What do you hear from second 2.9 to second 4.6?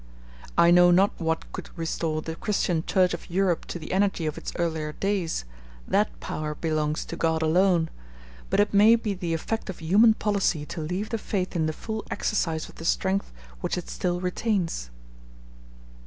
of Europe to the energy of its